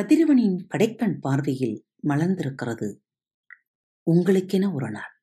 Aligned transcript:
கதிரவனின் 0.00 0.66
கடைக்கண் 0.70 1.18
பார்வையில் 1.20 1.86
மலர்ந்திருக்கிறது. 2.02 2.96
உங்களுக்கென 4.10 4.72
ஒரு 4.72 4.90
நாள். 4.90 5.20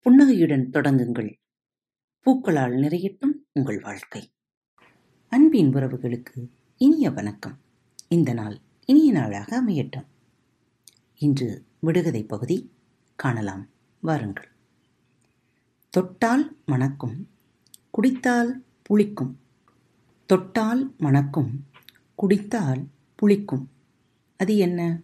புன்னகையுடன் 0.00 0.70
தொடங்குங்கள். 0.70 1.40
பூக்களால் 2.26 2.76
நிறையட்டும் 2.76 3.32
உங்கள் 3.52 3.78
வாழ்க்கை. 3.78 4.32
அன்பின் 5.28 5.74
உறவுகளுக்கு 5.74 6.48
இனிய 6.76 7.10
வணக்கம். 7.10 7.60
இந்த 8.08 8.32
நாள் 8.32 8.60
இனிய 8.84 9.12
நாளாக 9.12 9.62
அமையட்டும். 9.62 10.06
இன்று 11.14 11.64
விடுகதை 11.78 12.24
பகுதி 12.24 12.72
காணலாம். 13.16 13.68
வாருங்கள். 14.00 14.48
தொட்டால் 15.90 16.56
மணக்கும் 16.66 17.28
குடித்தால் 17.90 18.64
புளிக்கும். 18.82 19.36
தொட்டால் 20.26 20.94
மணக்கும் 20.98 21.66
குடித்தால் 22.14 22.86
புளிக்கும். 23.22 23.66
அது 24.36 24.56
என்ன? 24.56 25.00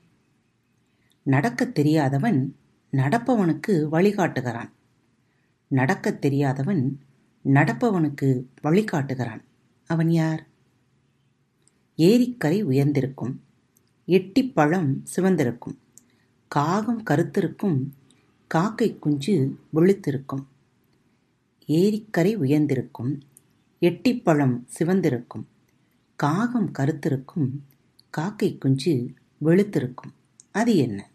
நடக்கத் 1.23 1.75
தெரியாதவன் 1.75 2.57
நடப்பவனுக்கு 2.93 3.89
வழிகாட்டுகிறான். 3.93 4.71
நடக்கத் 5.69 6.21
தெரியாதவன் 6.21 7.01
நடப்பவனுக்கு 7.45 8.45
வழிகாட்டுகிறான். 8.63 9.43
அவன் 9.87 10.11
யார்? 10.11 10.47
ஏரிக்கரை 11.97 12.63
உயர்ந்திருக்கும். 12.63 13.37
எட்டி 14.07 14.51
பழம் 14.51 15.05
சிவந்திருக்கும். 15.17 15.77
காகம் 16.49 17.03
கருத்திருக்கும். 17.03 17.91
காக்கை 18.47 18.99
குஞ்சு 18.99 19.59
வெளுத்திருக்கும் 19.75 20.45
ஏரிக்கரை 21.67 22.35
உயர்ந்திருக்கும். 22.35 23.21
எட்டிப்பழம் 23.81 24.65
சிவந்திருக்கும். 24.79 25.45
காகம் 26.17 26.73
கருத்திருக்கும். 26.79 27.51
காக்கை 28.11 28.59
குஞ்சு 28.59 29.15
வெளுத்திருக்கும். 29.45 30.13
அது 30.51 30.77
என்ன? 30.77 31.11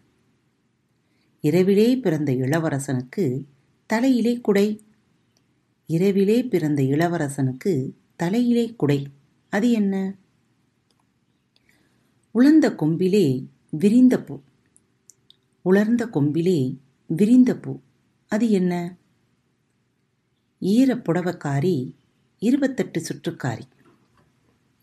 இரவிலே 1.40 1.96
பிறந்த 1.96 2.32
இளவரசனுக்கு 2.32 3.44
தலையிலே 3.86 4.40
குடை. 4.40 4.84
இரவிலே 5.86 6.42
பிறந்த 6.42 6.82
இளவரசனுக்கு 6.82 7.90
தலையிலே 8.16 8.74
குடை. 8.74 9.08
அது 9.50 9.70
என்ன? 9.70 10.14
உலர்ந்த 12.30 12.74
கொம்பிலே 12.74 13.46
விரிந்த 13.70 14.22
பூ. 14.22 14.40
உலர்ந்த 15.62 16.06
கொம்பிலே 16.06 16.78
விரிந்த 17.06 17.56
பூ. 17.56 17.80
அது 18.28 18.50
என்ன? 18.50 18.96
ஈரப் 20.60 21.04
புடவக்காரி 21.04 21.92
இருபத்தெட்டு 22.38 23.02
சுற்றுக்காரி. 23.02 23.62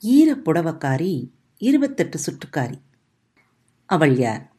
ஈரப் 0.02 0.44
புடவக்காரி 0.46 1.28
இருபத்தெட்டு 1.62 2.18
சுற்றுக்காரி 2.26 2.78
அவள் 3.86 4.16
யார்? 4.18 4.52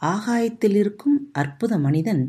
ஆகாயத்தில் 0.00 0.74
இருக்கும் 0.74 1.28
அற்புத 1.32 1.78
மனிதன் 1.78 2.22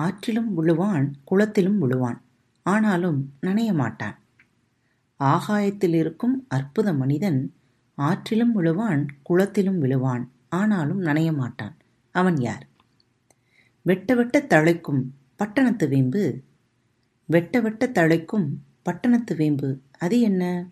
ஆற்றிலும் 0.00 0.50
விழுவான் 0.56 1.12
குளத்திலும் 1.30 1.78
விழுவான். 1.78 2.18
ஆனாலும் 2.62 3.32
நனைய 3.42 3.74
மாட்டான். 3.74 4.18
ஆகாயத்தில் 5.20 5.94
இருக்கும் 5.94 6.46
அற்புத 6.48 6.92
மனிதன் 6.92 7.54
ஆற்றிலும் 7.98 8.54
விழுவான் 8.54 9.06
குளத்திலும் 9.28 9.78
விழுவான். 9.78 10.24
ஆனாலும் 10.48 11.02
நனைய 11.02 11.34
மாட்டான். 11.34 11.76
அவன் 12.10 12.36
யார்? 12.36 12.66
வெட்ட 13.82 14.14
வெட்ட 14.14 14.46
தழைக்கும் 14.48 15.02
பட்டணத்து 15.36 15.88
வேம்பு. 15.88 16.24
வெட்ட 17.26 17.60
வெட்ட 17.60 17.86
தழைக்கும் 17.86 18.48
பட்டணத்து 18.82 19.36
வேம்பு. 19.36 19.80
அது 19.98 20.20
என்ன? 20.20 20.66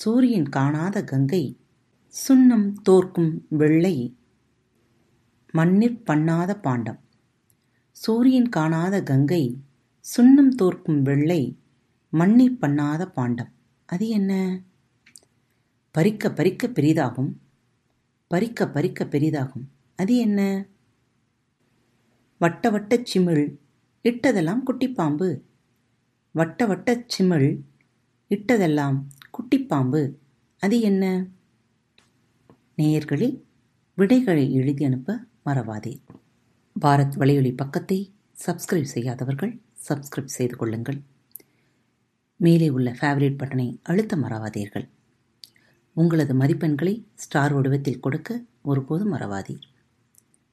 சூரியன் 0.00 0.48
காணாத 0.48 1.04
கங்கை 1.04 1.58
சுண்ணம் 2.28 2.72
தோற்கும் 2.82 3.46
வெள்ளை 3.48 4.16
மண்ணிற் 5.50 6.02
பண்ணாத 6.06 6.60
பாண்டம். 6.60 7.00
சூரியன் 7.90 8.48
காணாத 8.48 9.02
கங்கை 9.02 9.58
சுண்ணம் 10.16 10.48
தோற்கும் 10.48 11.02
வெள்ளை 11.02 11.58
மண்ணிற் 12.10 12.56
பண்ணாத 12.60 13.04
பாண்டம். 13.04 13.52
அது 13.86 14.08
என்ன? 14.08 14.60
பறிக்க 15.90 16.32
பறிக்க 16.32 16.66
பெரிதாகும். 16.68 17.32
பறிக்க 18.26 18.68
பறிக்க 18.68 19.04
பெரிதாகும். 19.04 19.66
அது 19.96 20.16
என்ன? 20.16 20.66
வட்ட 22.38 22.70
வட்ட 22.70 22.96
சிமிழ் 22.96 23.56
இட்டதெல்லாம் 24.04 24.62
குட்டிப்பாம்பு. 24.66 25.40
வட்ட 26.32 26.66
வட்ட 26.66 27.04
சிமிழ் 27.18 27.60
இட்டதெல்லாம் 28.28 29.02
குட்டிப்பாம்பு. 29.40 30.14
அது 30.58 30.80
என்ன? 30.80 31.26
நேயர்களே 32.76 33.42
விடைகளை 33.94 34.52
எழுதி 34.52 34.84
அனுப்ப 34.84 35.18
மறவாதே. 35.46 36.00
பாரத் 36.80 37.16
வலையொலி 37.18 37.56
பக்கத்தை 37.56 38.12
சப்ஸ்கிரைப் 38.46 38.82
செய்யாதவர்கள் 38.82 39.60
சப்ஸ்கிரைப் 39.88 40.24
செய்து 40.24 40.56
கொள்ளுங்கள். 40.56 41.02
மேலே 42.36 42.68
உள்ள 42.68 42.90
ஃபேவரேட் 42.90 43.36
பட்டனை 43.36 43.78
அழுத்த 43.82 44.16
மறவாதீர்கள். 44.16 44.88
உங்களது 45.92 46.34
மதிப்பெண்களை 46.34 47.04
ஸ்டார் 47.14 47.52
வடிவத்தில் 47.52 48.00
கொடுக்க 48.00 48.42
ஒருபோதும் 48.62 49.14
மறவாதீர் 49.14 49.62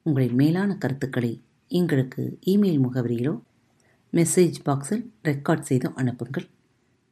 உங்களின் 0.01 0.33
மேலான 0.33 0.77
கருத்துக்களை 0.77 1.41
எங்களுக்கு 1.67 2.39
இமெயில் 2.45 2.81
முகவரியிலோ 2.83 3.41
மெசேஜ் 4.13 4.53
பாக்ஸில் 4.65 5.09
ரெக்கார்ட் 5.23 5.59
செய்து 5.59 5.93
அனுப்புங்கள். 5.95 6.47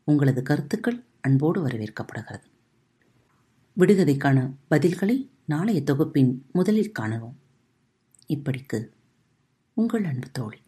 உங்களது 0.03 0.42
கருத்துக்கள் 0.42 1.03
அன்போடு 1.25 1.68
வரவேற்கப்படுகிறது. 1.68 2.46
விடுகதைக்கான 3.78 4.38
பதில்களை 4.72 5.16
நாளைய 5.46 5.81
தொகுப்பின் 5.84 6.46
முதலில் 6.52 6.91
காணவும். 6.91 7.38
இப்படிக்கு 8.28 8.90
உங்கள் 9.74 10.03
அன்பு 10.03 10.28
தோழி. 10.31 10.62